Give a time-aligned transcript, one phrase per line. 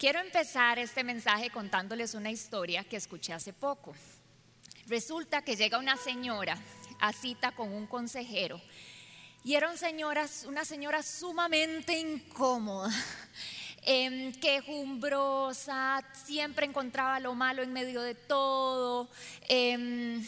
[0.00, 3.94] Quiero empezar este mensaje contándoles una historia que escuché hace poco.
[4.86, 6.56] Resulta que llega una señora
[7.00, 8.62] a cita con un consejero
[9.44, 12.90] y era una señora, sumamente incómoda,
[13.82, 19.10] eh, quejumbrosa, siempre encontraba lo malo en medio de todo.
[19.48, 20.26] Em,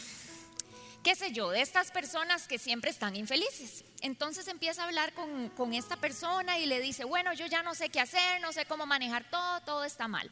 [1.02, 3.84] qué sé yo, de estas personas que siempre están infelices.
[4.00, 7.74] Entonces empieza a hablar con, con, esta persona y le dice, bueno, yo ya no
[7.74, 10.30] sé qué hacer, no sé cómo manejar todo, todo está mal.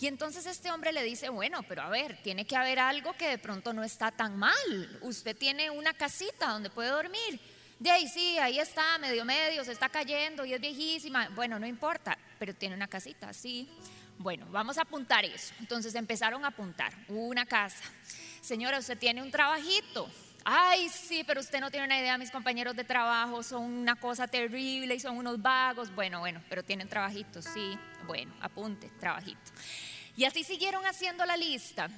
[0.00, 3.28] Y entonces este hombre le dice, bueno, pero a ver, tiene que haber algo que
[3.28, 4.98] de pronto no está tan mal.
[5.02, 7.40] Usted tiene una casita donde puede dormir.
[7.78, 11.28] De ahí sí, ahí está, medio medio, se está cayendo y es viejísima.
[11.30, 13.68] Bueno, no importa, pero tiene una casita, sí.
[14.18, 15.54] Bueno, vamos a apuntar eso.
[15.60, 17.84] Entonces empezaron a apuntar una casa.
[18.44, 20.06] Señora, usted tiene un trabajito.
[20.44, 24.28] Ay, sí, pero usted no tiene una idea, mis compañeros de trabajo son una cosa
[24.28, 25.94] terrible y son unos vagos.
[25.94, 27.78] Bueno, bueno, pero tienen trabajito, sí.
[28.06, 29.40] Bueno, apunte, trabajito.
[30.14, 31.88] Y así siguieron haciendo la lista.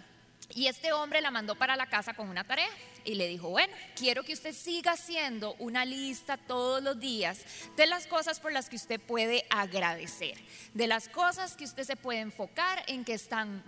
[0.51, 2.69] Y este hombre la mandó para la casa con una tarea
[3.05, 7.41] y le dijo, bueno, quiero que usted siga haciendo una lista todos los días
[7.77, 10.39] de las cosas por las que usted puede agradecer,
[10.75, 13.65] de las cosas que usted se puede enfocar en que están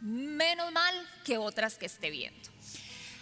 [0.00, 2.48] menos mal que otras que esté viendo.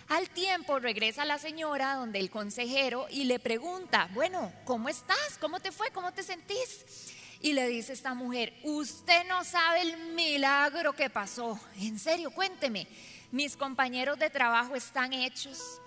[0.08, 5.36] Al tiempo regresa la señora donde el consejero y le pregunta, bueno, ¿cómo estás?
[5.40, 5.90] ¿Cómo te fue?
[5.90, 7.12] ¿Cómo te sentís?
[7.40, 11.58] Y le dice esta mujer, usted no sabe el milagro que pasó.
[11.80, 12.86] En serio, cuénteme.
[13.32, 15.80] Mis compañeros de trabajo están hechos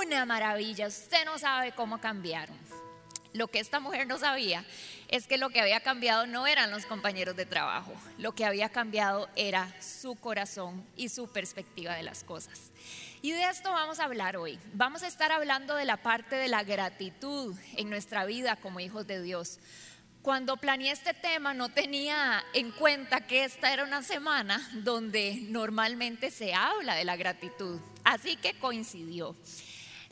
[0.00, 0.86] una maravilla.
[0.86, 2.56] Usted no sabe cómo cambiaron.
[3.34, 4.64] Lo que esta mujer no sabía
[5.08, 7.92] es que lo que había cambiado no eran los compañeros de trabajo.
[8.16, 12.70] Lo que había cambiado era su corazón y su perspectiva de las cosas.
[13.22, 14.56] Y de esto vamos a hablar hoy.
[14.74, 19.04] Vamos a estar hablando de la parte de la gratitud en nuestra vida como hijos
[19.04, 19.58] de Dios.
[20.22, 26.30] Cuando planeé este tema no tenía en cuenta que esta era una semana donde normalmente
[26.30, 29.34] se habla de la gratitud, así que coincidió.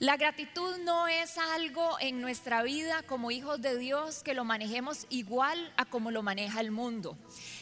[0.03, 5.07] La gratitud no es algo en nuestra vida como hijos de Dios que lo manejemos
[5.11, 7.17] igual a como lo maneja el mundo.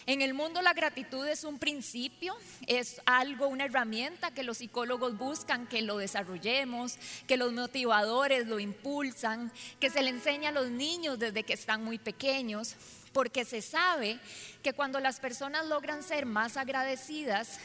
[0.07, 2.35] En el mundo la gratitud es un principio,
[2.67, 6.97] es algo, una herramienta que los psicólogos buscan que lo desarrollemos,
[7.27, 11.85] que los motivadores lo impulsan, que se le enseña a los niños desde que están
[11.85, 12.75] muy pequeños,
[13.13, 14.19] porque se sabe
[14.63, 17.61] que cuando las personas logran ser más agradecidas,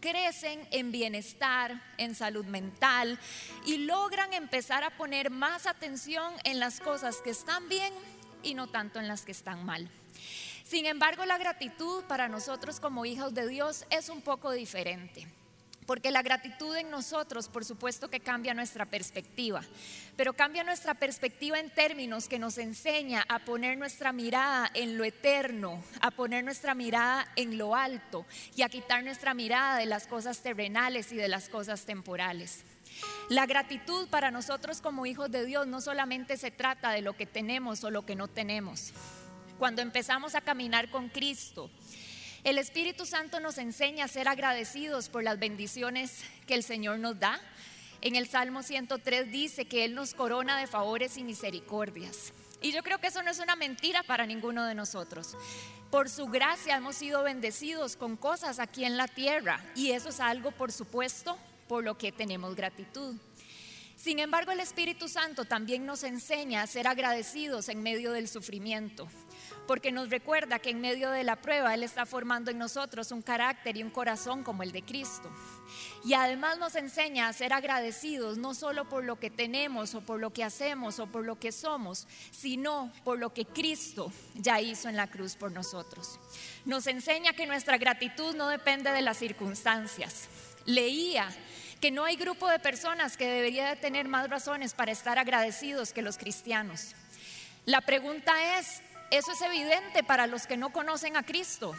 [0.00, 3.18] crecen en bienestar, en salud mental
[3.66, 7.92] y logran empezar a poner más atención en las cosas que están bien
[8.42, 9.90] y no tanto en las que están mal.
[10.64, 15.26] Sin embargo, la gratitud para nosotros como hijos de Dios es un poco diferente.
[15.88, 19.62] Porque la gratitud en nosotros, por supuesto que cambia nuestra perspectiva,
[20.16, 25.04] pero cambia nuestra perspectiva en términos que nos enseña a poner nuestra mirada en lo
[25.04, 30.06] eterno, a poner nuestra mirada en lo alto y a quitar nuestra mirada de las
[30.06, 32.64] cosas terrenales y de las cosas temporales.
[33.30, 37.24] La gratitud para nosotros como hijos de Dios no solamente se trata de lo que
[37.24, 38.92] tenemos o lo que no tenemos.
[39.58, 41.70] Cuando empezamos a caminar con Cristo,
[42.44, 47.18] el Espíritu Santo nos enseña a ser agradecidos por las bendiciones que el Señor nos
[47.18, 47.40] da.
[48.00, 52.32] En el Salmo 103 dice que Él nos corona de favores y misericordias.
[52.60, 55.36] Y yo creo que eso no es una mentira para ninguno de nosotros.
[55.90, 60.20] Por su gracia hemos sido bendecidos con cosas aquí en la tierra y eso es
[60.20, 63.16] algo, por supuesto, por lo que tenemos gratitud.
[63.96, 69.08] Sin embargo, el Espíritu Santo también nos enseña a ser agradecidos en medio del sufrimiento
[69.66, 73.22] porque nos recuerda que en medio de la prueba Él está formando en nosotros un
[73.22, 75.30] carácter y un corazón como el de Cristo.
[76.04, 80.20] Y además nos enseña a ser agradecidos no solo por lo que tenemos o por
[80.20, 84.88] lo que hacemos o por lo que somos, sino por lo que Cristo ya hizo
[84.88, 86.18] en la cruz por nosotros.
[86.64, 90.28] Nos enseña que nuestra gratitud no depende de las circunstancias.
[90.64, 91.28] Leía
[91.80, 95.92] que no hay grupo de personas que debería de tener más razones para estar agradecidos
[95.92, 96.94] que los cristianos.
[97.66, 101.74] La pregunta es, eso es evidente para los que no conocen a Cristo.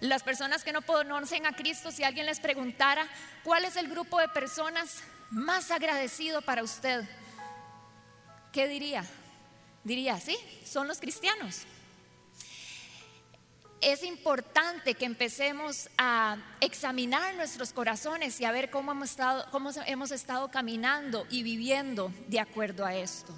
[0.00, 3.06] Las personas que no conocen a Cristo, si alguien les preguntara
[3.44, 7.04] cuál es el grupo de personas más agradecido para usted,
[8.52, 9.04] ¿qué diría?
[9.84, 11.62] Diría, sí, son los cristianos.
[13.80, 19.70] Es importante que empecemos a examinar nuestros corazones y a ver cómo hemos estado, cómo
[19.86, 23.34] hemos estado caminando y viviendo de acuerdo a esto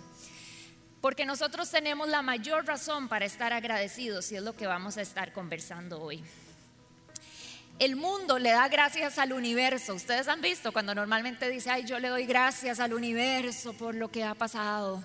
[1.04, 5.02] porque nosotros tenemos la mayor razón para estar agradecidos y es lo que vamos a
[5.02, 6.24] estar conversando hoy.
[7.78, 9.92] El mundo le da gracias al universo.
[9.92, 14.10] Ustedes han visto cuando normalmente dice, ay, yo le doy gracias al universo por lo
[14.10, 15.04] que ha pasado.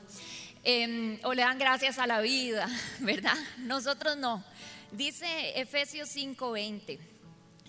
[0.64, 2.70] Em, o le dan gracias a la vida,
[3.02, 3.36] ¿verdad?
[3.58, 4.42] Nosotros no.
[4.94, 6.98] Dice Efesios 5:20,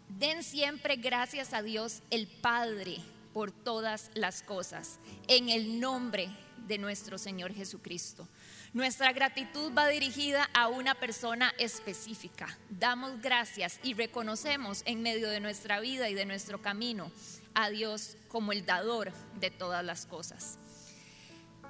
[0.07, 2.99] den siempre gracias a Dios el Padre
[3.33, 6.29] por todas las cosas, en el nombre
[6.67, 8.29] de nuestro Señor Jesucristo.
[8.73, 12.57] Nuestra gratitud va dirigida a una persona específica.
[12.69, 17.11] Damos gracias y reconocemos en medio de nuestra vida y de nuestro camino
[17.55, 20.59] a Dios como el dador de todas las cosas.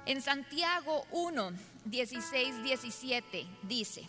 [0.05, 1.51] En Santiago 1,
[1.85, 4.03] 16, 17 dice,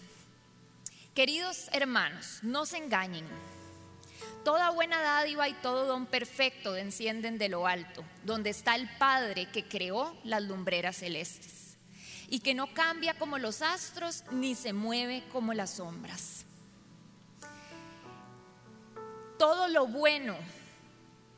[1.15, 3.27] queridos hermanos, no se engañen.
[4.45, 9.47] Toda buena dádiva y todo don perfecto descienden de lo alto, donde está el Padre
[9.47, 11.77] que creó las lumbreras celestes
[12.29, 16.47] y que no cambia como los astros ni se mueve como las sombras.
[19.39, 20.37] Todo lo bueno,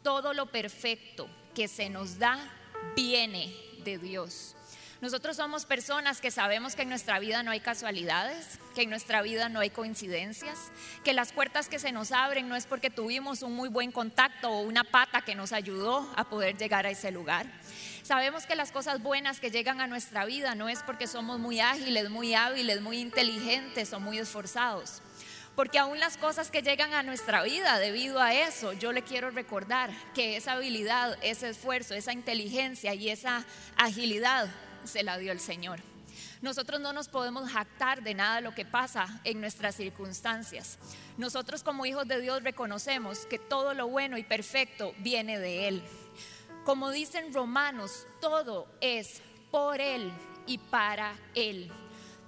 [0.03, 2.39] todo lo perfecto que se nos da
[2.95, 3.53] viene
[3.85, 4.55] de Dios.
[5.05, 9.21] Nosotros somos personas que sabemos que en nuestra vida no hay casualidades, que en nuestra
[9.21, 10.59] vida no hay coincidencias,
[11.05, 14.49] que las puertas que se nos abren no es porque tuvimos un muy buen contacto
[14.49, 17.45] o una pata que nos ayudó a poder llegar a ese lugar.
[18.03, 21.61] Sabemos que las cosas buenas que llegan a nuestra vida no es porque somos muy
[21.61, 25.03] ágiles, muy hábiles, muy inteligentes o muy esforzados.
[25.55, 29.31] Porque aún las cosas que llegan a nuestra vida debido a eso, yo le quiero
[29.31, 33.45] recordar que esa habilidad, ese esfuerzo, esa inteligencia y esa
[33.77, 34.49] agilidad
[34.85, 35.81] se la dio el Señor.
[36.43, 40.79] Nosotros no nos podemos jactar de nada lo que pasa en nuestras circunstancias.
[41.17, 45.83] Nosotros como hijos de Dios reconocemos que todo lo bueno y perfecto viene de Él.
[46.65, 50.13] Como dicen Romanos, todo es por Él
[50.47, 51.71] y para Él.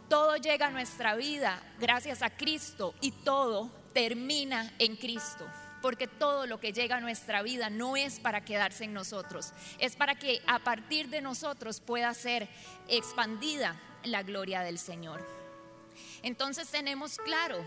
[0.09, 5.47] Todo llega a nuestra vida gracias a Cristo y todo termina en Cristo
[5.83, 9.97] porque todo lo que llega a nuestra vida no es para quedarse en nosotros, es
[9.97, 12.49] para que a partir de nosotros pueda ser
[12.89, 15.27] expandida la gloria del Señor.
[16.23, 17.65] Entonces tenemos claro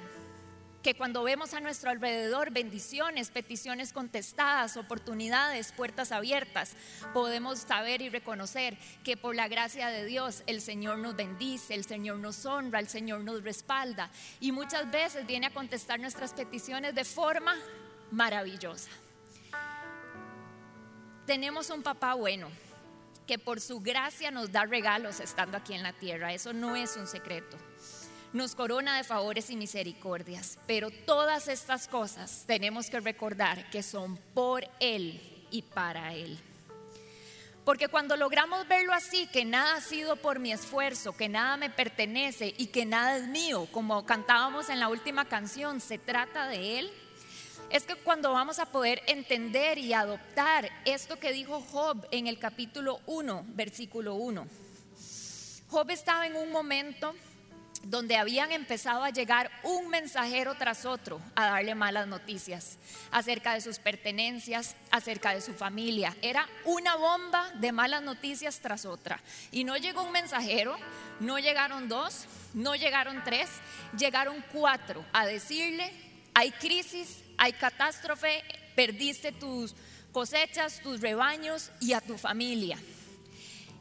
[0.83, 6.73] que cuando vemos a nuestro alrededor bendiciones, peticiones contestadas, oportunidades, puertas abiertas,
[7.13, 11.85] podemos saber y reconocer que por la gracia de Dios el Señor nos bendice, el
[11.85, 14.09] Señor nos honra, el Señor nos respalda
[14.39, 17.55] y muchas veces viene a contestar nuestras peticiones de forma
[18.11, 18.89] maravillosa.
[21.25, 22.49] Tenemos un papá bueno
[23.27, 26.33] que por su gracia nos da regalos estando aquí en la tierra.
[26.33, 27.57] Eso no es un secreto.
[28.33, 30.57] Nos corona de favores y misericordias.
[30.65, 35.21] Pero todas estas cosas tenemos que recordar que son por Él
[35.51, 36.39] y para Él.
[37.65, 41.69] Porque cuando logramos verlo así, que nada ha sido por mi esfuerzo, que nada me
[41.69, 46.79] pertenece y que nada es mío, como cantábamos en la última canción, se trata de
[46.79, 46.91] Él
[47.69, 52.39] es que cuando vamos a poder entender y adoptar esto que dijo Job en el
[52.39, 54.47] capítulo 1, versículo 1.
[55.69, 57.13] Job estaba en un momento
[57.83, 62.77] donde habían empezado a llegar un mensajero tras otro a darle malas noticias
[63.11, 66.15] acerca de sus pertenencias, acerca de su familia.
[66.21, 69.21] Era una bomba de malas noticias tras otra.
[69.51, 70.75] Y no llegó un mensajero,
[71.19, 73.49] no llegaron dos, no llegaron tres,
[73.97, 75.91] llegaron cuatro a decirle,
[76.39, 78.41] hay crisis, hay catástrofe,
[78.73, 79.75] perdiste tus
[80.13, 82.79] cosechas, tus rebaños y a tu familia.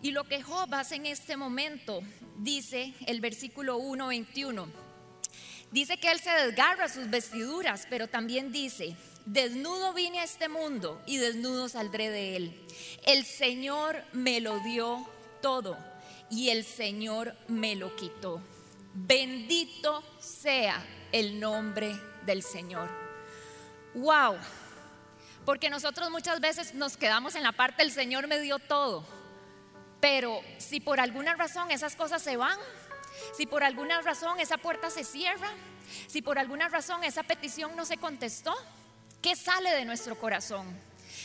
[0.03, 2.01] Y lo que Job hace en este momento,
[2.39, 4.67] dice el versículo 1:21,
[5.71, 11.01] dice que él se desgarra sus vestiduras, pero también dice, desnudo vine a este mundo
[11.07, 12.67] y desnudo saldré de él.
[13.07, 15.09] El Señor me lo dio
[15.43, 15.79] todo
[16.29, 18.43] y el Señor me lo quitó.
[18.95, 21.95] Bendito sea el nombre
[22.29, 22.89] del Señor.
[23.95, 24.37] Wow.
[25.45, 29.03] Porque nosotros muchas veces nos quedamos en la parte el Señor me dio todo.
[30.01, 32.59] Pero si por alguna razón esas cosas se van,
[33.37, 35.49] si por alguna razón esa puerta se cierra,
[36.07, 38.55] si por alguna razón esa petición no se contestó,
[39.23, 40.67] ¿qué sale de nuestro corazón?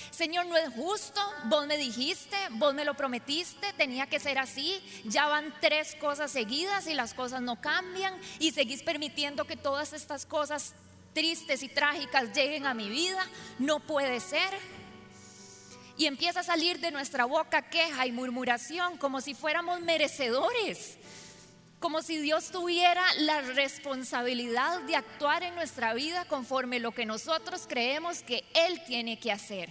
[0.10, 4.80] Señor, no es justo, vos me dijiste, vos me lo prometiste, tenía que ser así,
[5.06, 9.92] ya van tres cosas seguidas y las cosas no cambian y seguís permitiendo que todas
[9.92, 10.76] estas cosas
[11.14, 13.26] tristes y trágicas lleguen a mi vida,
[13.60, 14.50] no puede ser.
[15.96, 20.98] Y empieza a salir de nuestra boca queja y murmuración como si fuéramos merecedores,
[21.80, 27.66] como si Dios tuviera la responsabilidad de actuar en nuestra vida conforme lo que nosotros
[27.68, 29.70] creemos que Él tiene que hacer.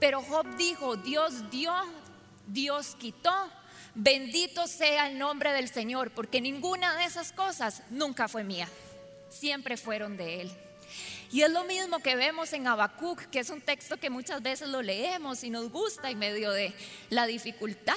[0.00, 1.72] Pero Job dijo, Dios dio,
[2.46, 3.34] Dios quitó,
[3.94, 8.68] bendito sea el nombre del Señor, porque ninguna de esas cosas nunca fue mía
[9.28, 10.52] siempre fueron de Él.
[11.30, 14.68] Y es lo mismo que vemos en Habacuc, que es un texto que muchas veces
[14.68, 16.72] lo leemos y nos gusta en medio de
[17.10, 17.94] la dificultad.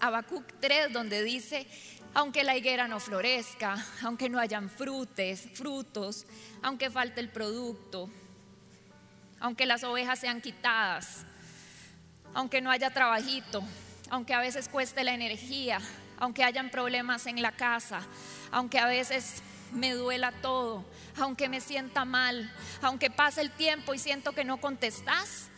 [0.00, 1.66] Habacuc 3, donde dice,
[2.12, 6.26] aunque la higuera no florezca, aunque no hayan frutes, frutos,
[6.62, 8.10] aunque falte el producto,
[9.40, 11.24] aunque las ovejas sean quitadas,
[12.34, 13.62] aunque no haya trabajito,
[14.10, 15.80] aunque a veces cueste la energía,
[16.18, 18.00] aunque hayan problemas en la casa,
[18.50, 20.84] aunque a veces me duela todo,
[21.16, 25.48] aunque me sienta mal, aunque pase el tiempo y siento que no contestas,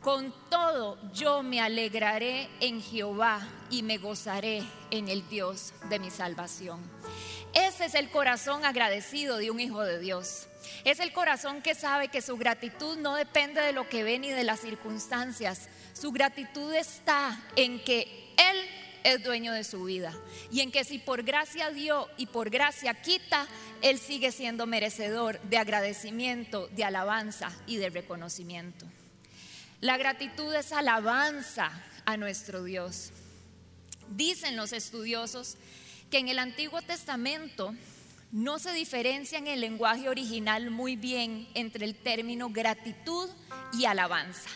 [0.00, 3.40] con todo yo me alegraré en Jehová
[3.70, 6.82] y me gozaré en el Dios de mi salvación.
[7.54, 10.48] Ese es el corazón agradecido de un hijo de Dios.
[10.84, 14.30] Es el corazón que sabe que su gratitud no depende de lo que ve ni
[14.30, 15.68] de las circunstancias.
[15.94, 18.56] Su gratitud está en que Él
[19.04, 20.12] es dueño de su vida
[20.50, 23.46] y en que si por gracia dio y por gracia quita,
[23.82, 28.86] Él sigue siendo merecedor de agradecimiento, de alabanza y de reconocimiento.
[29.80, 31.70] La gratitud es alabanza
[32.06, 33.10] a nuestro Dios.
[34.08, 35.56] Dicen los estudiosos
[36.10, 37.74] que en el Antiguo Testamento
[38.32, 43.28] no se diferencia en el lenguaje original muy bien entre el término gratitud
[43.72, 44.48] y alabanza.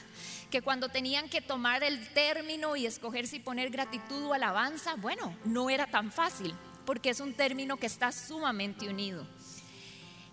[0.51, 5.37] Que cuando tenían que tomar el término y escoger si poner gratitud o alabanza, bueno,
[5.45, 6.55] no era tan fácil,
[6.87, 9.27] porque es un término que está sumamente unido.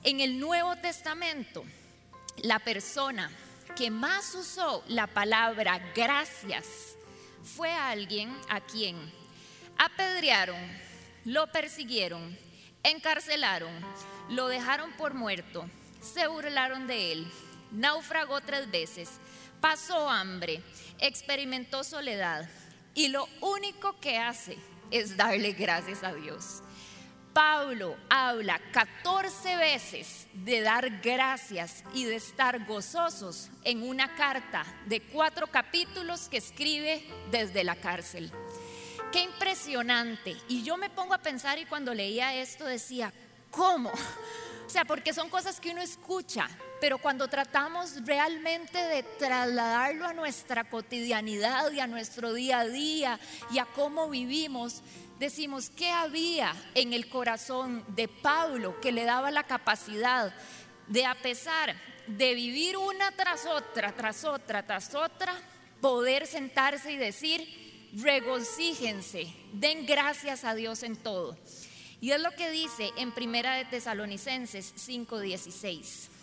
[0.04, 1.66] En el Nuevo Testamento,
[2.38, 3.32] la persona
[3.76, 6.96] que más usó la palabra gracias
[7.44, 8.96] fue alguien a quien
[9.78, 10.60] apedrearon,
[11.26, 12.38] lo persiguieron,
[12.84, 13.72] encarcelaron,
[14.30, 15.70] lo dejaron por muerto,
[16.02, 17.32] se burlaron de él,
[17.72, 19.20] naufragó tres veces,
[19.66, 20.62] pasó hambre,
[21.00, 22.48] experimentó soledad
[22.94, 24.60] y lo único que hace
[24.92, 26.62] es darle gracias a Dios.
[27.34, 35.02] Pablo habla 14 veces de dar gracias y de estar gozosos en una carta de
[35.02, 38.32] cuatro capítulos que escribe desde la cárcel.
[39.12, 40.38] Qué impresionante.
[40.48, 43.12] Y yo me pongo a pensar y cuando leía esto decía,
[43.50, 43.92] ¿cómo?
[44.66, 50.14] O sea, porque son cosas que uno escucha, pero cuando tratamos realmente de trasladarlo a
[50.14, 53.20] nuestra cotidianidad y a nuestro día a día
[53.52, 54.82] y a cómo vivimos,
[55.20, 60.34] decimos, ¿qué había en el corazón de Pablo que le daba la capacidad
[60.88, 61.76] de, a pesar
[62.08, 65.34] de vivir una tras otra, tras otra, tras otra,
[65.82, 71.38] poder sentarse y decir, regocíjense, den gracias a Dios en todo?
[72.02, 76.15] Y es lo que dice en Primera de Tesalonicenses 5:16.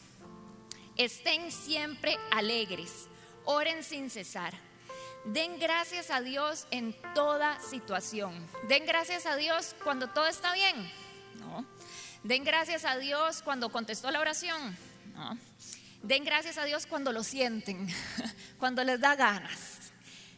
[1.02, 3.08] Estén siempre alegres,
[3.44, 4.54] oren sin cesar
[5.24, 8.34] Den gracias a Dios en toda situación.
[8.68, 10.74] Den gracias a Dios cuando todo está bien.
[11.38, 11.64] No.
[12.24, 14.76] Den gracias a Dios cuando contestó la oración.
[16.02, 17.88] Den gracias a Dios cuando lo sienten,
[18.58, 19.92] cuando les da ganas.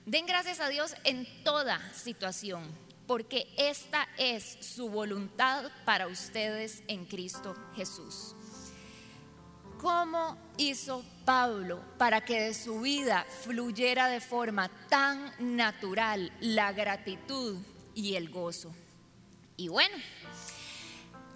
[0.05, 2.63] Den gracias a Dios en toda situación,
[3.07, 8.35] porque esta es su voluntad para ustedes en Cristo Jesús.
[9.85, 17.59] ¿Cómo hizo Pablo para que de su vida fluyera de forma tan natural la gratitud
[17.95, 18.75] y el gozo?
[19.59, 19.95] Y bueno,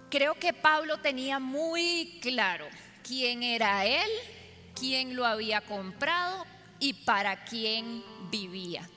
[0.09, 2.65] creo que Pablo tenía muy claro
[3.03, 4.09] quién era él,
[4.73, 6.43] quién lo había comprado
[6.79, 8.89] y para quién vivía.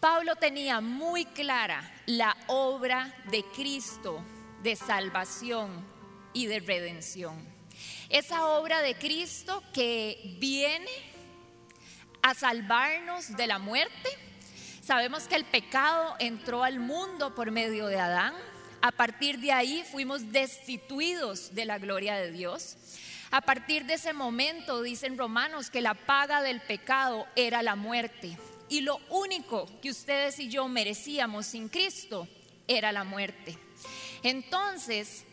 [0.00, 4.20] Pablo tenía muy clara la obra de Cristo
[4.64, 5.86] de salvación
[6.32, 7.57] y de redención.
[8.08, 10.90] Esa obra de Cristo que viene
[12.22, 14.08] a salvarnos de la muerte.
[14.82, 18.32] Sabemos que el pecado entró al mundo por medio de Adán.
[18.80, 22.78] A partir de ahí fuimos destituidos de la gloria de Dios.
[23.30, 28.38] A partir de ese momento dicen romanos que la paga del pecado era la muerte.
[28.70, 32.26] Y lo único que ustedes y yo merecíamos sin Cristo
[32.66, 33.58] era la muerte.
[34.22, 35.24] Entonces,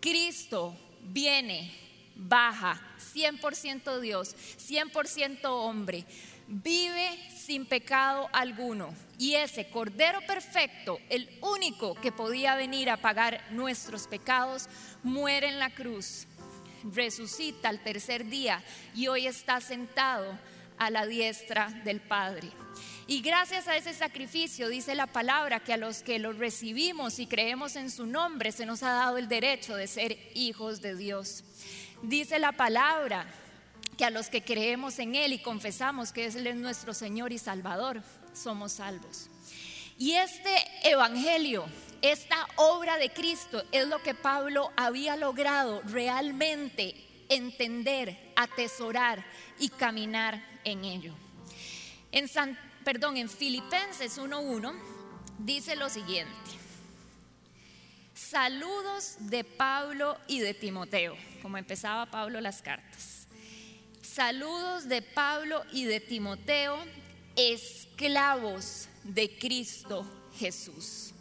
[0.00, 1.89] Cristo viene
[2.20, 2.80] baja,
[3.14, 6.04] 100% Dios, 100% hombre,
[6.46, 8.94] vive sin pecado alguno.
[9.18, 14.68] Y ese Cordero Perfecto, el único que podía venir a pagar nuestros pecados,
[15.02, 16.26] muere en la cruz,
[16.92, 18.62] resucita al tercer día
[18.94, 20.38] y hoy está sentado
[20.78, 22.48] a la diestra del Padre.
[23.06, 27.26] Y gracias a ese sacrificio dice la palabra que a los que lo recibimos y
[27.26, 31.44] creemos en su nombre se nos ha dado el derecho de ser hijos de Dios.
[32.02, 33.26] Dice la palabra
[33.98, 37.38] que a los que creemos en Él y confesamos que Él es nuestro Señor y
[37.38, 38.02] Salvador,
[38.32, 39.28] somos salvos.
[39.98, 41.66] Y este Evangelio,
[42.00, 46.94] esta obra de Cristo es lo que Pablo había logrado realmente
[47.28, 49.22] entender, atesorar
[49.58, 51.14] y caminar en ello.
[52.10, 54.72] En, San, perdón, en Filipenses 1.1
[55.38, 56.59] dice lo siguiente.
[58.28, 63.26] Saludos de Pablo y de Timoteo, como empezaba Pablo las cartas.
[64.02, 66.76] Saludos de Pablo y de Timoteo,
[67.34, 70.06] esclavos de Cristo
[70.38, 71.12] Jesús.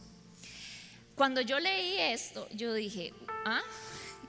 [1.16, 3.14] Cuando yo leí esto, yo dije,
[3.46, 3.62] ¿ah?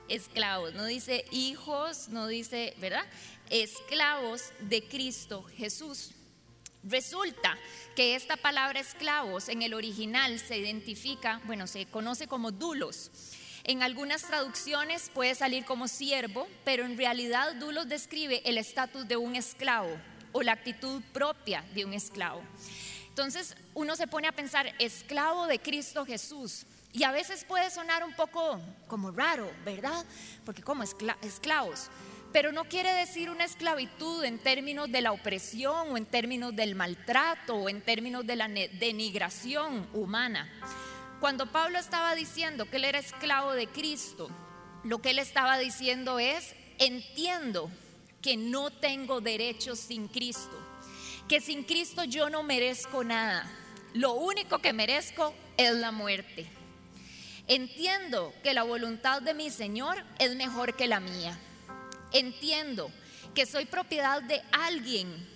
[0.07, 3.05] Esclavos, no dice hijos, no dice, ¿verdad?
[3.49, 6.11] Esclavos de Cristo Jesús.
[6.83, 7.57] Resulta
[7.95, 13.11] que esta palabra esclavos en el original se identifica, bueno, se conoce como dulos.
[13.63, 19.17] En algunas traducciones puede salir como siervo, pero en realidad dulos describe el estatus de
[19.17, 19.95] un esclavo
[20.31, 22.41] o la actitud propia de un esclavo.
[23.09, 26.65] Entonces uno se pone a pensar, esclavo de Cristo Jesús.
[26.93, 30.05] Y a veces puede sonar un poco como raro, ¿verdad?
[30.43, 31.89] Porque como esclavos.
[32.33, 36.75] Pero no quiere decir una esclavitud en términos de la opresión o en términos del
[36.75, 40.49] maltrato o en términos de la denigración humana.
[41.19, 44.29] Cuando Pablo estaba diciendo que él era esclavo de Cristo,
[44.83, 47.69] lo que él estaba diciendo es, entiendo
[48.21, 50.57] que no tengo derechos sin Cristo,
[51.27, 53.45] que sin Cristo yo no merezco nada.
[53.93, 56.47] Lo único que merezco es la muerte.
[57.47, 61.37] Entiendo que la voluntad de mi Señor es mejor que la mía
[62.11, 62.91] entiendo
[63.33, 65.27] que soy propiedad de alguien,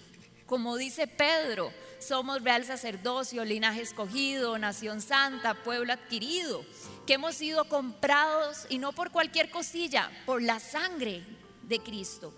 [0.45, 6.65] como dice Pedro, somos real sacerdocio, linaje escogido, nación santa, pueblo adquirido,
[7.07, 11.23] que hemos sido comprados y no por cualquier cosilla, por la sangre
[11.63, 12.33] de Cristo.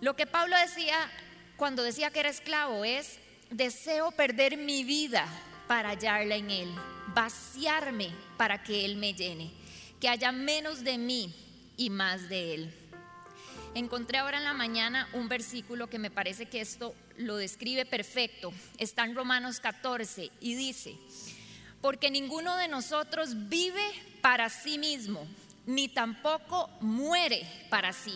[0.00, 1.10] Lo que Pablo decía
[1.56, 3.18] cuando decía que era esclavo es,
[3.50, 5.26] deseo perder mi vida
[5.66, 6.68] para hallarla en Él,
[7.14, 9.50] vaciarme para que Él me llene,
[10.00, 11.34] que haya menos de mí
[11.76, 12.85] y más de Él.
[13.76, 18.50] Encontré ahora en la mañana un versículo que me parece que esto lo describe perfecto.
[18.78, 20.96] Está en Romanos 14 y dice,
[21.82, 23.84] porque ninguno de nosotros vive
[24.22, 25.26] para sí mismo,
[25.66, 28.14] ni tampoco muere para sí.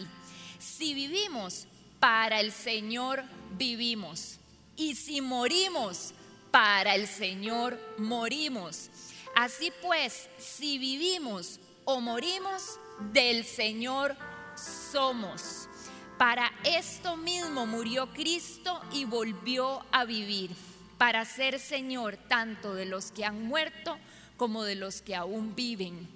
[0.58, 1.66] Si vivimos,
[1.98, 3.22] para el Señor
[3.58, 4.38] vivimos.
[4.76, 6.14] Y si morimos,
[6.50, 8.88] para el Señor morimos.
[9.36, 12.78] Así pues, si vivimos o morimos,
[13.12, 14.16] del Señor
[14.56, 15.68] somos.
[16.18, 20.50] Para esto mismo murió Cristo y volvió a vivir,
[20.98, 23.98] para ser Señor tanto de los que han muerto
[24.36, 26.08] como de los que aún viven.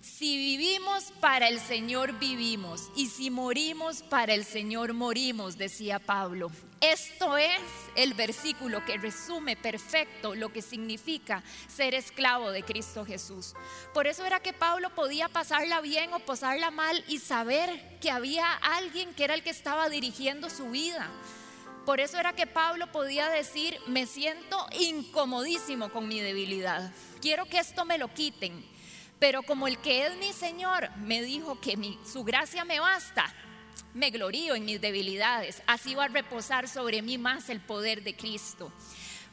[0.00, 6.50] Si vivimos, para el Señor vivimos, y si morimos, para el Señor morimos, decía Pablo.
[6.80, 7.60] Esto es
[7.94, 13.52] el versículo que resume perfecto lo que significa ser esclavo de Cristo Jesús.
[13.92, 18.50] Por eso era que Pablo podía pasarla bien o pasarla mal y saber que había
[18.54, 21.10] alguien que era el que estaba dirigiendo su vida.
[21.84, 26.92] Por eso era que Pablo podía decir, me siento incomodísimo con mi debilidad.
[27.20, 28.64] Quiero que esto me lo quiten.
[29.18, 33.30] Pero como el que es mi Señor me dijo que su gracia me basta,
[33.94, 35.62] me glorío en mis debilidades.
[35.66, 38.72] Así va a reposar sobre mí más el poder de Cristo.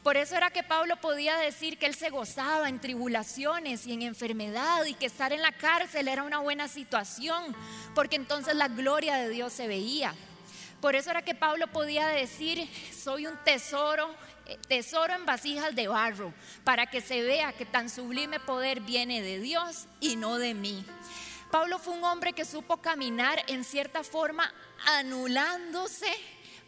[0.02, 4.02] Por eso era que Pablo podía decir que él se gozaba en tribulaciones y en
[4.02, 7.54] enfermedad y que estar en la cárcel era una buena situación,
[7.94, 10.14] porque entonces la gloria de Dios se veía.
[10.80, 14.14] Por eso era que Pablo podía decir, soy un tesoro
[14.68, 16.32] tesoro en vasijas de barro,
[16.64, 20.84] para que se vea que tan sublime poder viene de Dios y no de mí.
[21.50, 24.52] Pablo fue un hombre que supo caminar en cierta forma
[24.86, 26.12] anulándose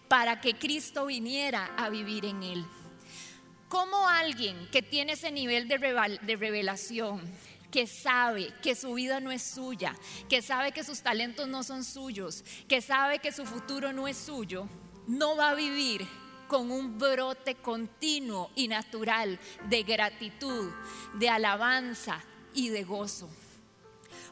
[0.08, 2.64] para que Cristo viniera a vivir en él.
[3.68, 5.76] Como alguien que tiene ese nivel de,
[6.36, 7.20] revelación,
[7.70, 9.94] que sabe que su vida no es suya,
[10.28, 14.16] que sabe que sus talentos no son suyos, que sabe que su futuro no es
[14.16, 14.66] suyo,
[15.06, 16.08] no va a vivir
[16.48, 19.38] con un brote continuo y natural
[19.68, 20.72] de gratitud,
[21.14, 22.20] de alabanza
[22.54, 23.30] y de gozo.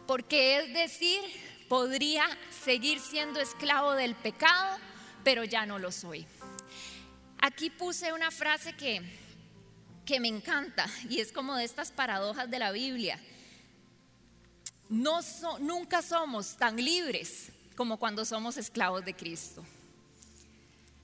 [0.09, 1.21] Porque es decir,
[1.69, 2.25] podría
[2.65, 4.79] seguir siendo esclavo del pecado,
[5.23, 6.27] pero ya no lo soy.
[7.39, 9.03] Aquí puse una frase que,
[10.07, 13.21] que me encanta y es como de estas paradojas de la Biblia.
[14.89, 15.21] No
[15.61, 19.63] nunca somos tan libres como cuando somos esclavos de Cristo.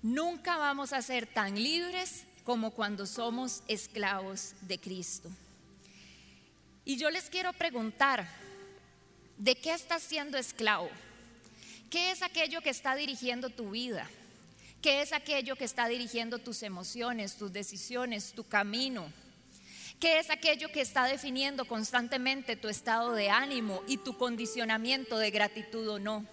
[0.00, 5.30] Nunca vamos a ser tan libres como cuando somos esclavos de Cristo.
[6.86, 8.43] Y yo les quiero preguntar,
[9.38, 10.90] ¿de qué estás siendo esclavo?
[11.90, 14.08] ¿Qué es aquello que está dirigiendo tu vida?
[14.82, 19.10] ¿Qué es aquello que está dirigiendo tus emociones, tus decisiones, tu camino?
[20.00, 25.30] ¿Qué es aquello que está definiendo constantemente tu estado de ánimo y tu condicionamiento de
[25.30, 26.26] gratitud o no?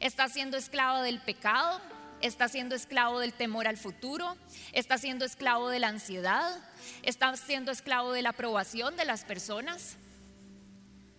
[0.00, 1.80] ¿Estás siendo esclavo del pecado?
[2.22, 4.36] está siendo esclavo del temor al futuro,
[4.72, 6.56] está siendo esclavo de la ansiedad,
[7.02, 9.96] está siendo esclavo de la aprobación de las personas.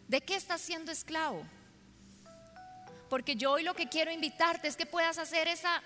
[0.08, 1.44] ¿De qué estás siendo esclavo?
[3.10, 5.82] Porque yo hoy lo que quiero invitarte es que puedas hacer esa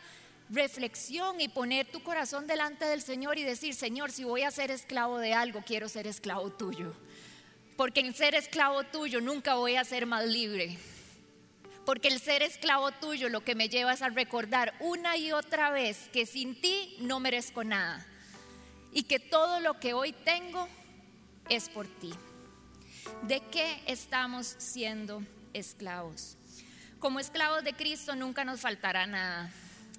[0.49, 4.71] reflexión y poner tu corazón delante del Señor y decir, Señor, si voy a ser
[4.71, 6.93] esclavo de algo, quiero ser esclavo tuyo.
[7.75, 10.77] Porque en ser esclavo tuyo nunca voy a ser más libre.
[11.85, 15.69] Porque el ser esclavo tuyo lo que me lleva es a recordar una y otra
[15.69, 18.05] vez que sin ti no merezco nada.
[18.91, 20.67] Y que todo lo que hoy tengo
[21.49, 22.13] es por ti.
[23.23, 26.37] ¿De qué estamos siendo esclavos?
[26.99, 29.51] Como esclavos de Cristo nunca nos faltará nada.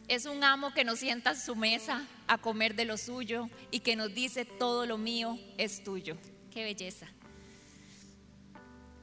[0.09, 3.81] Es un amo que nos sienta en su mesa a comer de lo suyo y
[3.81, 6.17] que nos dice todo lo mío es tuyo.
[6.51, 7.07] Qué belleza.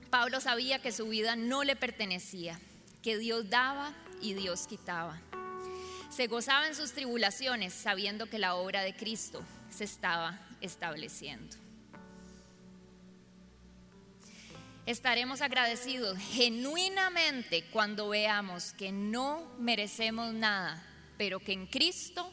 [0.10, 2.60] Pablo sabía que su vida no le pertenecía,
[3.04, 5.22] que Dios daba y Dios quitaba.
[6.10, 11.65] Se gozaba en sus tribulaciones sabiendo que la obra de Cristo se estaba estableciendo.
[14.86, 20.86] Estaremos agradecidos genuinamente cuando veamos que no merecemos nada,
[21.18, 22.32] pero que en Cristo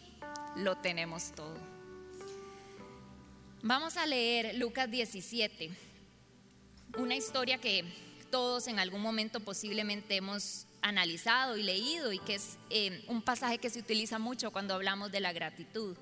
[0.56, 1.56] lo tenemos todo.
[3.62, 5.70] Vamos a leer Lucas 17,
[6.98, 7.86] una historia que
[8.30, 13.56] todos en algún momento posiblemente hemos analizado y leído y que es eh, un pasaje
[13.56, 15.96] que se utiliza mucho cuando hablamos de la gratitud.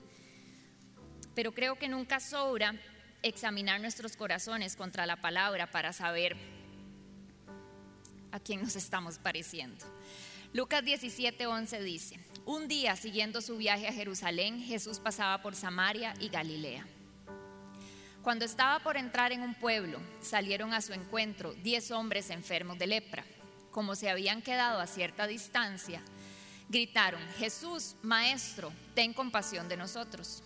[1.36, 2.74] Pero creo que nunca sobra
[3.22, 6.36] examinar nuestros corazones contra la palabra para saber
[8.32, 9.84] a quién nos estamos pareciendo.
[10.52, 16.28] Lucas 17:11 dice, un día siguiendo su viaje a Jerusalén, Jesús pasaba por Samaria y
[16.28, 16.86] Galilea.
[18.22, 22.86] Cuando estaba por entrar en un pueblo, salieron a su encuentro diez hombres enfermos de
[22.86, 23.24] lepra.
[23.70, 26.02] Como se habían quedado a cierta distancia,
[26.68, 30.42] gritaron, Jesús, Maestro, ten compasión de nosotros.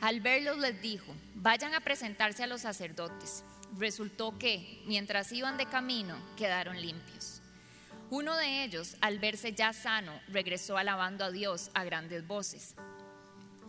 [0.00, 3.44] Al verlos les dijo, vayan a presentarse a los sacerdotes.
[3.78, 7.40] Resultó que, mientras iban de camino, quedaron limpios.
[8.10, 12.74] Uno de ellos, al verse ya sano, regresó alabando a Dios a grandes voces.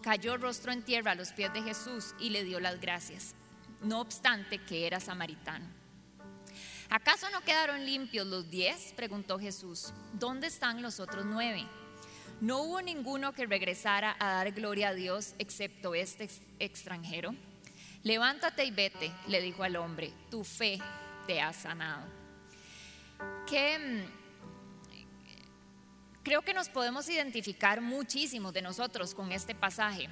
[0.03, 3.33] Cayó rostro en tierra a los pies de Jesús y le dio las gracias,
[3.81, 5.65] no obstante que era samaritano.
[6.89, 8.93] ¿Acaso no quedaron limpios los diez?
[8.95, 9.91] preguntó Jesús.
[10.13, 11.65] ¿Dónde están los otros nueve?
[12.41, 17.33] No hubo ninguno que regresara a dar gloria a Dios excepto este extranjero.
[18.03, 20.79] Levántate y vete, le dijo al hombre, tu fe
[21.27, 22.05] te ha sanado.
[23.47, 24.03] Que mm,
[26.23, 30.09] creo que nos podemos identificar muchísimo de nosotros con este pasaje.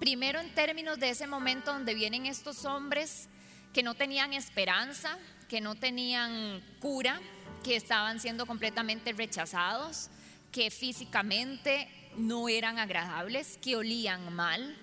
[0.00, 3.28] Primero en términos de ese momento donde vienen estos hombres
[3.74, 7.20] que no tenían esperanza, que no tenían cura,
[7.62, 10.10] que estaban siendo completamente rechazados,
[10.52, 14.76] que físicamente no eran agradables, que olían mal.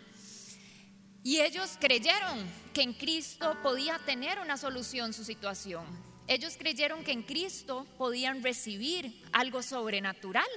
[1.24, 2.40] Y ellos creyeron
[2.74, 5.86] que en Cristo podía tener una solución su situación.
[6.28, 10.48] Ellos creyeron que en Cristo podían recibir algo sobrenatural.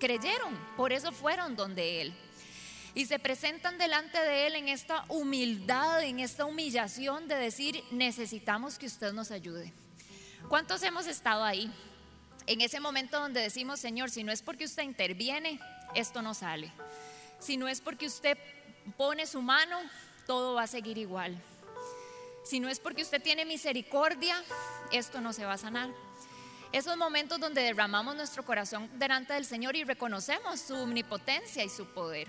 [0.00, 2.14] Creyeron, por eso fueron donde Él.
[2.94, 8.78] Y se presentan delante de Él en esta humildad, en esta humillación de decir, necesitamos
[8.78, 9.72] que usted nos ayude.
[10.48, 11.72] ¿Cuántos hemos estado ahí?
[12.46, 15.60] En ese momento donde decimos, Señor, si no es porque usted interviene,
[15.94, 16.70] esto no sale.
[17.38, 18.38] Si no es porque usted
[18.96, 19.78] pone su mano,
[20.26, 21.40] todo va a seguir igual.
[22.44, 24.36] Si no es porque usted tiene misericordia,
[24.92, 25.90] esto no se va a sanar.
[26.72, 31.86] Esos momentos donde derramamos nuestro corazón delante del Señor y reconocemos su omnipotencia y su
[31.86, 32.28] poder.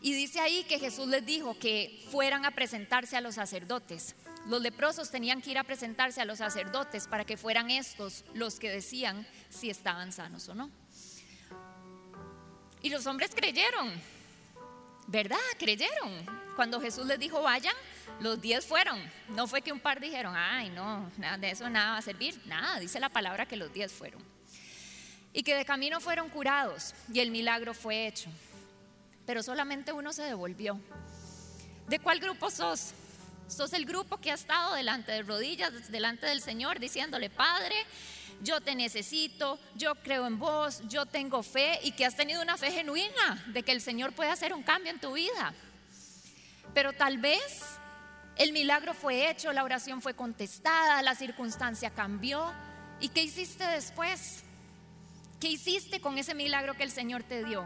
[0.00, 4.16] Y dice ahí que Jesús les dijo que fueran a presentarse a los sacerdotes.
[4.46, 8.58] Los leprosos tenían que ir a presentarse a los sacerdotes para que fueran estos los
[8.58, 10.70] que decían si estaban sanos o no.
[12.82, 13.92] Y los hombres creyeron,
[15.06, 15.38] ¿verdad?
[15.58, 16.42] Creyeron.
[16.56, 17.74] Cuando Jesús les dijo vayan,
[18.20, 18.98] los diez fueron.
[19.30, 22.40] No fue que un par dijeron, ay, no, nada de eso nada va a servir.
[22.46, 24.20] Nada, dice la palabra que los diez fueron.
[25.32, 28.28] Y que de camino fueron curados y el milagro fue hecho.
[29.24, 30.80] Pero solamente uno se devolvió.
[31.88, 32.92] ¿De cuál grupo sos?
[33.48, 37.74] Sos el grupo que ha estado delante de rodillas, delante del Señor, diciéndole, Padre,
[38.42, 42.56] yo te necesito, yo creo en vos, yo tengo fe y que has tenido una
[42.56, 45.54] fe genuina de que el Señor puede hacer un cambio en tu vida.
[46.74, 47.62] Pero tal vez
[48.36, 52.50] el milagro fue hecho, la oración fue contestada, la circunstancia cambió.
[53.00, 54.42] ¿Y qué hiciste después?
[55.38, 57.64] ¿Qué hiciste con ese milagro que el Señor te dio?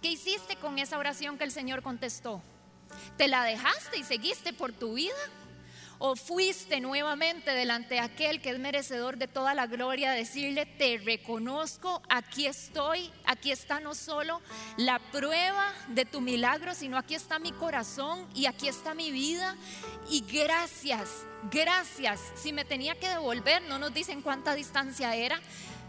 [0.00, 2.42] ¿Qué hiciste con esa oración que el Señor contestó?
[3.16, 5.14] ¿Te la dejaste y seguiste por tu vida?
[6.02, 10.96] o fuiste nuevamente delante de aquel que es merecedor de toda la gloria, decirle, te
[10.96, 14.40] reconozco, aquí estoy, aquí está no solo
[14.78, 19.56] la prueba de tu milagro, sino aquí está mi corazón y aquí está mi vida.
[20.08, 22.18] Y gracias, gracias.
[22.34, 25.38] Si me tenía que devolver, no nos dicen cuánta distancia era,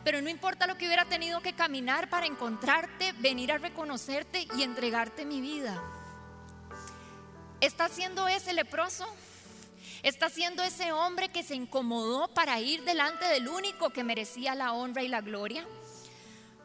[0.03, 4.63] pero no importa lo que hubiera tenido que caminar para encontrarte, venir a reconocerte y
[4.63, 5.81] entregarte mi vida.
[7.61, 9.05] ¿Está siendo ese leproso?
[10.01, 14.73] Está siendo ese hombre que se incomodó para ir delante del único que merecía la
[14.73, 15.67] honra y la gloria.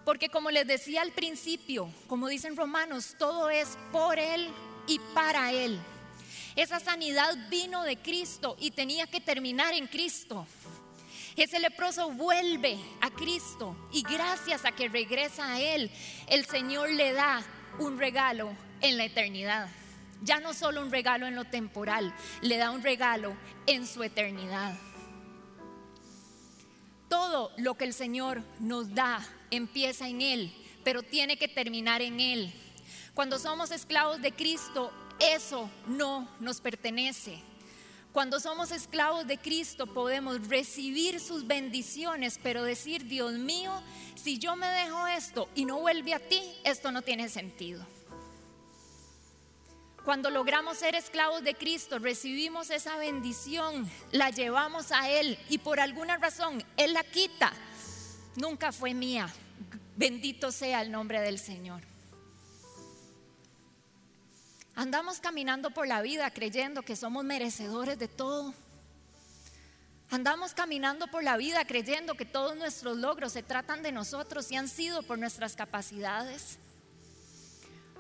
[0.07, 4.49] Porque como les decía al principio, como dicen romanos, todo es por Él
[4.87, 5.79] y para Él.
[6.57, 10.47] Esa sanidad vino de Cristo y tenía que terminar en Cristo.
[11.37, 15.91] Ese leproso vuelve a Cristo y gracias a que regresa a Él,
[16.29, 17.43] el Señor le da
[17.79, 19.69] un regalo en la eternidad.
[20.27, 22.13] Ya no solo un regalo en lo temporal,
[22.43, 23.37] le da un regalo
[23.67, 24.77] en su eternidad.
[27.09, 32.19] Todo lo que el Señor nos da empieza en Él, pero tiene que terminar en
[32.19, 32.53] Él.
[33.15, 37.39] Cuando somos esclavos de Cristo, eso no nos pertenece.
[38.13, 43.81] Cuando somos esclavos de Cristo podemos recibir sus bendiciones, pero decir, Dios mío,
[44.17, 47.87] si yo me dejo esto y no vuelve a ti, esto no tiene sentido.
[50.07, 55.81] Cuando logramos ser esclavos de Cristo, recibimos esa bendición, la llevamos a Él y por
[55.81, 57.53] alguna razón Él la quita.
[58.37, 59.29] Nunca fue mía.
[59.97, 61.83] Bendito sea el nombre del Señor.
[64.77, 68.55] Andamos caminando por la vida creyendo que somos merecedores de todo.
[70.11, 74.55] Andamos caminando por la vida creyendo que todos nuestros logros se tratan de nosotros y
[74.55, 76.61] han sido por nuestras capacidades.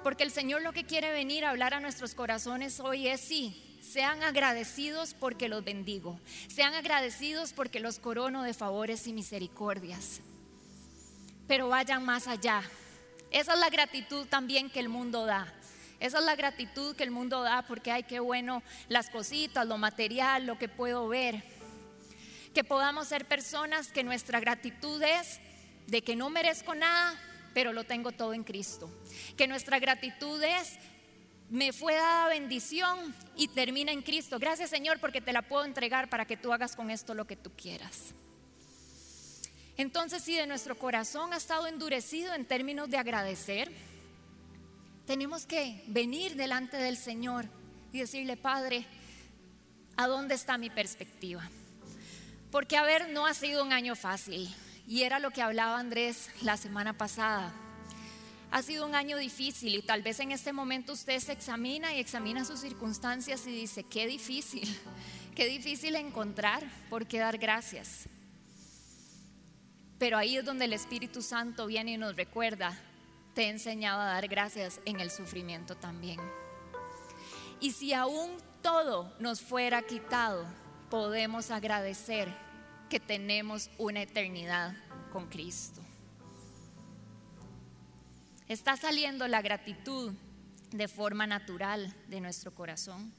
[0.02, 3.78] Porque el Señor lo que quiere venir a hablar a nuestros corazones hoy es sí,
[3.80, 10.20] sean agradecidos porque los bendigo, sean agradecidos porque los corono de favores y misericordias.
[11.46, 12.62] Pero vayan más allá.
[13.30, 15.52] Esa es la gratitud también que el mundo da.
[15.98, 19.78] Esa es la gratitud que el mundo da porque hay que bueno las cositas, lo
[19.78, 21.42] material, lo que puedo ver.
[22.54, 25.40] Que podamos ser personas que nuestra gratitud es
[25.86, 27.18] de que no merezco nada,
[27.56, 28.90] pero lo tengo todo en Cristo.
[29.34, 30.74] Que nuestra gratitud es,
[31.48, 34.38] me fue dada bendición y termina en Cristo.
[34.38, 37.34] Gracias Señor porque te la puedo entregar para que tú hagas con esto lo que
[37.34, 38.12] tú quieras.
[39.78, 43.72] Entonces, si de nuestro corazón ha estado endurecido en términos de agradecer,
[45.06, 47.46] tenemos que venir delante del Señor
[47.90, 48.84] y decirle, Padre,
[49.96, 51.48] ¿a dónde está mi perspectiva?
[52.50, 54.54] Porque, a ver, no ha sido un año fácil.
[54.86, 57.52] Y era lo que hablaba Andrés la semana pasada.
[58.52, 61.98] Ha sido un año difícil y tal vez en este momento usted se examina y
[61.98, 64.68] examina sus circunstancias y dice, qué difícil,
[65.34, 68.08] qué difícil encontrar por qué dar gracias.
[69.98, 72.78] Pero ahí es donde el Espíritu Santo viene y nos recuerda,
[73.34, 76.20] te he enseñado a dar gracias en el sufrimiento también.
[77.60, 78.30] Y si aún
[78.62, 80.46] todo nos fuera quitado,
[80.90, 82.45] podemos agradecer
[82.88, 84.74] que tenemos una eternidad
[85.12, 85.80] con Cristo.
[88.48, 90.12] Está saliendo la gratitud
[90.70, 93.12] de forma natural de nuestro corazón.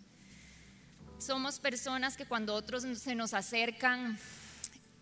[1.18, 4.18] Somos personas que cuando otros se nos acercan,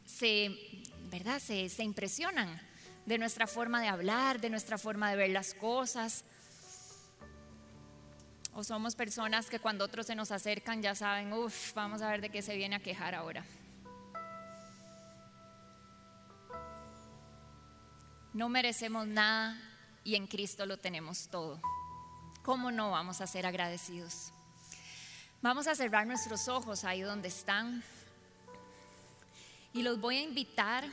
[0.05, 1.39] se, ¿verdad?
[1.39, 2.59] Se, se impresionan
[3.05, 6.23] de nuestra forma de hablar, de nuestra forma de ver las cosas.
[8.53, 12.21] O somos personas que cuando otros se nos acercan ya saben, uff, vamos a ver
[12.21, 13.45] de qué se viene a quejar ahora.
[18.35, 19.57] No merecemos nada
[20.03, 21.61] y en Cristo lo tenemos todo.
[22.43, 24.33] ¿Cómo no vamos a ser agradecidos?
[25.41, 27.81] Vamos a cerrar nuestros ojos ahí donde están
[29.71, 30.83] y los voy a invitar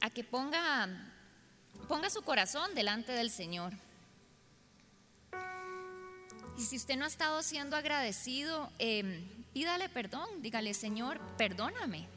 [0.00, 0.88] a que ponga,
[1.88, 3.72] ponga su corazón delante del Señor.
[6.56, 12.13] Y si usted no ha estado siendo agradecido, em, pídale perdón, dígale, Señor, perdóname.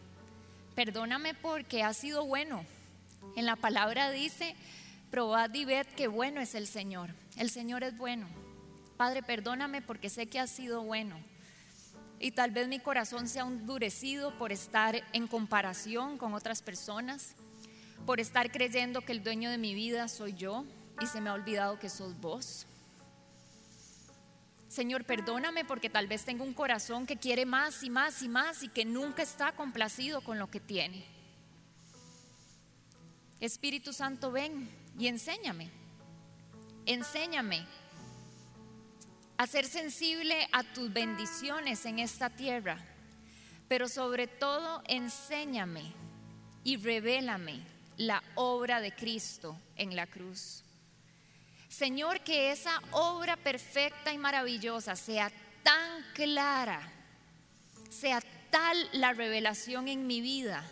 [0.77, 2.63] Perdóname porque ha sido bueno.
[3.35, 4.55] En la palabra dice,
[5.09, 7.09] probad y ved que bueno es el Señor.
[7.35, 8.27] El Señor es bueno.
[8.95, 11.17] Padre, perdóname porque sé que ha sido bueno.
[12.19, 17.33] Y tal vez mi corazón se ha endurecido por estar en comparación con otras personas,
[18.05, 20.63] por estar creyendo que el dueño de mi vida soy yo
[21.01, 22.67] y se me ha olvidado que sos vos.
[24.67, 28.63] Señor, perdóname porque tal vez tengo un corazón que quiere más y más y más
[28.63, 31.05] y que nunca está complacido con lo que tiene.
[33.39, 35.69] Espíritu Santo, ven y enséñame.
[36.85, 37.65] Enséñame
[39.37, 42.77] a ser sensible a tus bendiciones en esta tierra,
[43.67, 45.93] pero sobre todo enséñame
[46.63, 47.61] y revélame
[47.97, 50.63] la obra de Cristo en la cruz.
[51.77, 56.81] Señor, que esa obra perfecta y maravillosa sea tan clara,
[57.91, 60.63] sea tal la revelación en mi vida,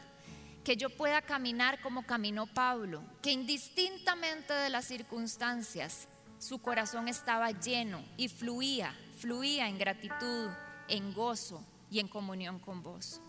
[0.64, 6.08] que yo pueda caminar como caminó Pablo, que indistintamente de las circunstancias,
[6.40, 10.50] su corazón estaba lleno y fluía, fluía en gratitud,
[10.88, 13.22] en gozo y en comunión con vos.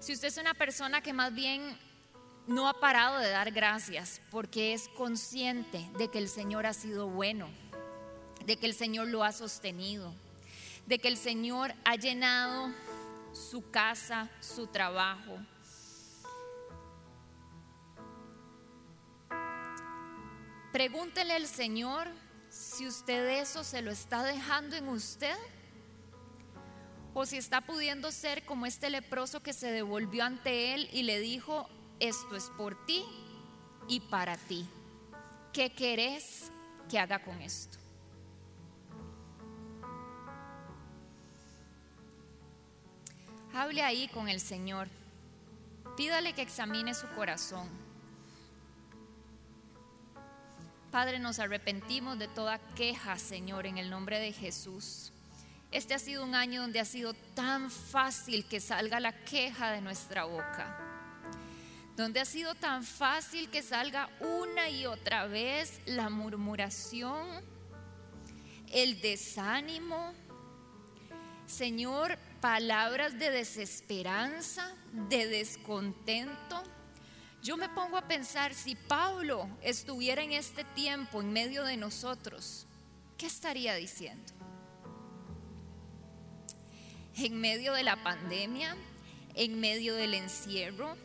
[0.00, 1.78] Si usted es una persona que más bien
[2.46, 7.08] no ha parado de dar gracias porque es consciente de que el Señor ha sido
[7.08, 7.48] bueno,
[8.44, 10.12] de que el Señor lo ha sostenido,
[10.86, 12.70] de que el Señor ha llenado
[13.32, 15.38] su casa, su trabajo.
[20.72, 22.08] Pregúntele al Señor
[22.50, 25.36] si usted eso se lo está dejando en usted
[27.14, 31.20] o si está pudiendo ser como este leproso que se devolvió ante él y le
[31.20, 31.68] dijo,
[32.08, 33.04] esto es por ti
[33.88, 34.66] y para ti.
[35.52, 36.50] ¿Qué querés
[36.88, 37.78] que haga con esto?
[43.54, 44.88] Hable ahí con el Señor.
[45.96, 47.68] Pídale que examine su corazón.
[50.90, 55.12] Padre, nos arrepentimos de toda queja, Señor, en el nombre de Jesús.
[55.70, 59.80] Este ha sido un año donde ha sido tan fácil que salga la queja de
[59.80, 60.93] nuestra boca.
[61.96, 67.44] Donde ha sido tan fácil que salga una y otra vez la murmuración,
[68.72, 70.12] el desánimo.
[71.46, 74.74] Señor, palabras de desesperanza,
[75.08, 76.62] de descontento.
[77.42, 82.66] Yo me pongo a pensar si Pablo estuviera en este tiempo en medio de nosotros,
[83.18, 84.32] ¿qué estaría diciendo?
[87.16, 88.76] En medio de la pandemia,
[89.34, 90.96] en medio del encierro,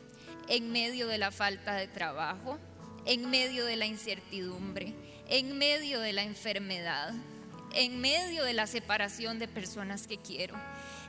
[0.50, 2.60] en medio de la falta de trabajo,
[3.06, 4.94] en medio de la incertidumbre,
[5.30, 7.14] en medio de la enfermedad,
[7.74, 10.56] en medio de la separación de personas que quiero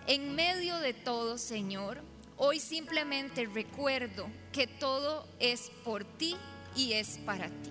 [0.06, 2.02] en medio de todo, Señor,
[2.36, 6.36] hoy simplemente recuerdo que todo es por ti
[6.74, 7.70] y es para ti.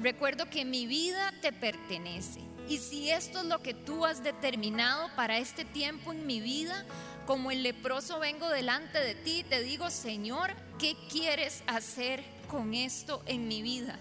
[0.00, 2.40] Recuerdo que mi vida te pertenece.
[2.68, 6.86] Y si esto es lo que tú has determinado para este tiempo en mi vida,
[7.26, 13.22] como el leproso vengo delante de ti te digo, Señor, ¿qué quieres hacer con esto
[13.26, 13.98] en mi vida?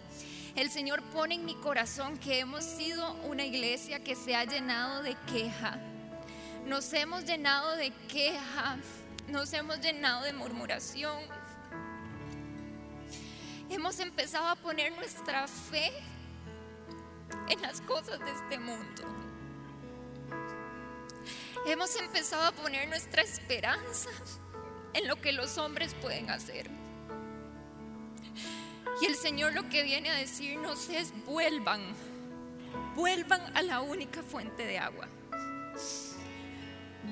[0.56, 5.04] El Señor pone en mi corazón que hemos sido una iglesia que se ha llenado
[5.04, 5.80] de queja,
[6.66, 8.78] nos hemos llenado de queja,
[9.28, 11.18] nos hemos llenado de murmuración.
[13.70, 15.92] Hemos empezado a poner nuestra fe
[17.50, 19.04] en las cosas de este mundo.
[21.66, 24.10] Hemos empezado a poner nuestra esperanza
[24.98, 26.70] en lo que los hombres pueden hacer.
[29.02, 31.82] Y el Señor lo que viene a decirnos es, vuelvan,
[32.96, 35.08] vuelvan a la única fuente de agua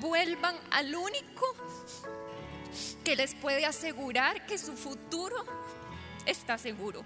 [0.00, 1.46] vuelvan al único
[3.04, 5.36] que les puede asegurar que su futuro
[6.26, 7.04] está seguro.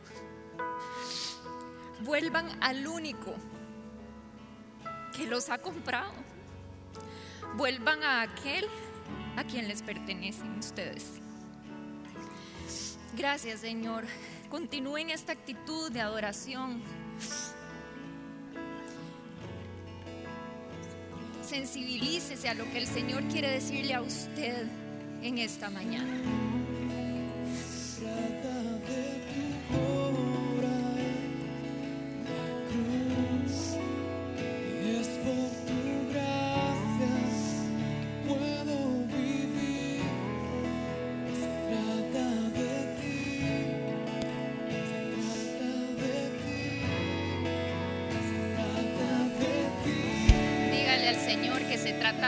[2.01, 3.35] Vuelvan al único
[5.17, 6.13] que los ha comprado.
[7.57, 8.67] Vuelvan a aquel
[9.37, 11.21] a quien les pertenecen ustedes.
[13.17, 14.05] Gracias Señor.
[14.51, 16.83] Continúen esta actitud de adoración.
[21.51, 24.69] sensibilícese a lo que el Señor quiere decirle a usted
[25.21, 26.21] en esta mañana.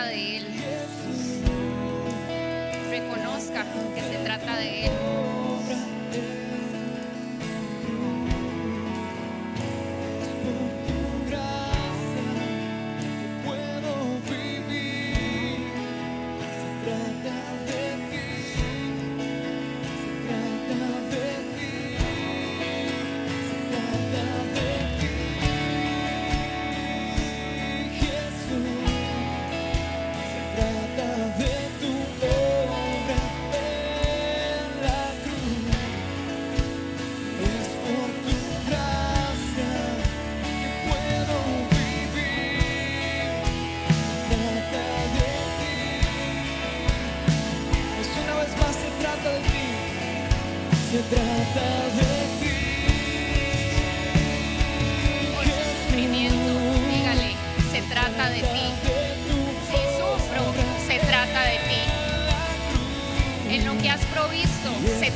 [0.00, 0.51] De Él.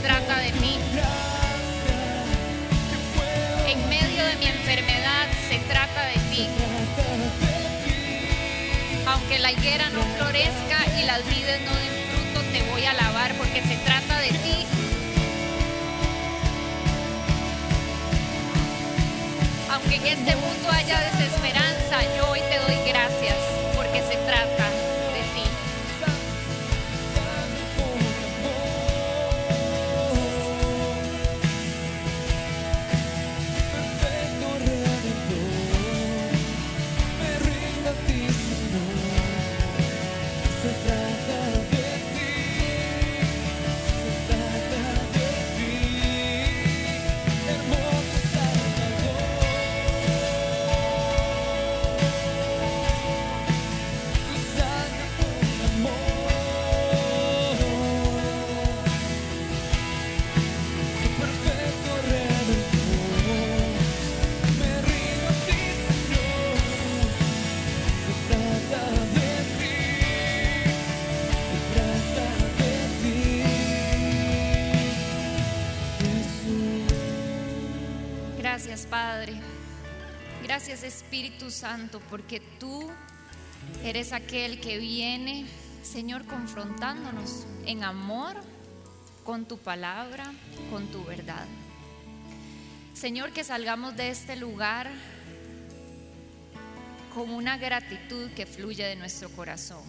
[0.07, 0.79] Trata de ti.
[3.67, 6.47] En medio de mi enfermedad se trata de ti.
[9.09, 13.35] Aunque la higuera no florezca y las vides no den fruto, te voy a alabar
[13.35, 14.67] porque se trata de ti.
[19.73, 22.26] Aunque en este mundo haya desesperanza, yo
[80.69, 82.91] Gracias Espíritu Santo porque tú
[83.85, 85.47] eres aquel que viene,
[85.85, 88.35] Señor, confrontándonos en amor
[89.23, 90.33] con tu palabra,
[90.69, 91.47] con tu verdad.
[92.95, 94.91] Señor, que salgamos de este lugar
[97.15, 99.85] con una gratitud que fluye de nuestro corazón.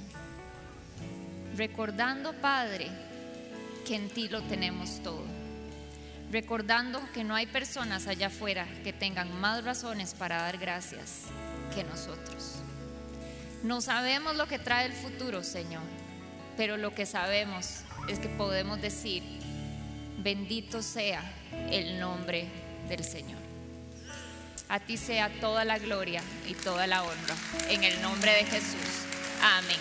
[1.55, 2.87] Recordando, Padre,
[3.83, 5.36] que en ti lo tenemos todo
[6.31, 11.23] recordando que no hay personas allá afuera que tengan más razones para dar gracias
[11.73, 12.55] que nosotros.
[13.63, 15.83] No sabemos lo que trae el futuro, Señor,
[16.55, 19.23] pero lo que sabemos es que podemos decir,
[20.19, 21.23] bendito sea
[21.71, 22.47] el nombre
[22.87, 23.39] del Señor.
[24.69, 27.35] A ti sea toda la gloria y toda la honra,
[27.69, 29.05] en el nombre de Jesús.
[29.41, 29.79] Amén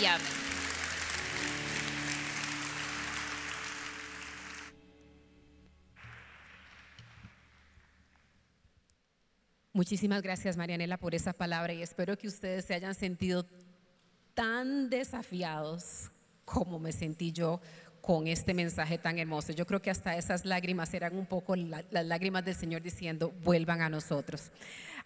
[0.00, 0.39] y amén.
[9.80, 13.46] Muchísimas gracias, Marianela, por esa palabra y espero que ustedes se hayan sentido
[14.34, 16.10] tan desafiados
[16.44, 17.62] como me sentí yo
[18.02, 19.54] con este mensaje tan hermoso.
[19.54, 23.32] Yo creo que hasta esas lágrimas eran un poco la- las lágrimas del Señor diciendo,
[23.42, 24.50] vuelvan a nosotros.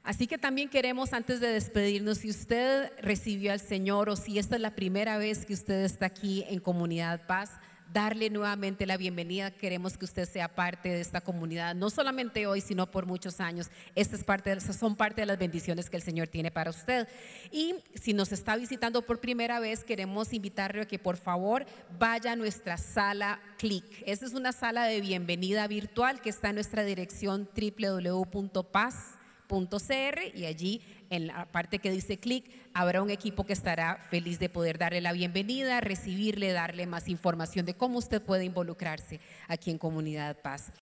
[0.03, 4.57] Así que también queremos, antes de despedirnos, si usted recibió al Señor o si esta
[4.57, 7.53] es la primera vez que usted está aquí en Comunidad Paz,
[7.95, 9.53] darle nuevamente la bienvenida.
[9.53, 13.71] Queremos que usted sea parte de esta comunidad, no solamente hoy, sino por muchos años.
[13.95, 17.09] Estas es parte de, son parte de las bendiciones que el Señor tiene para usted.
[17.53, 21.67] Y si nos está visitando por primera vez, queremos invitarle a que por favor
[21.97, 23.85] vaya a nuestra sala Click.
[24.05, 30.47] Esta es una sala de bienvenida virtual que está en nuestra dirección www.paz .cr y
[30.47, 30.81] allí
[31.15, 35.01] en la parte que dice clic habrá un equipo que estará feliz de poder darle
[35.01, 40.73] la bienvenida, recibirle, darle más información de cómo usted puede involucrarse aquí en Comunidad Paz.